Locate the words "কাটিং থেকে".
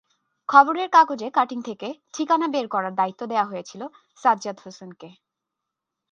1.31-1.87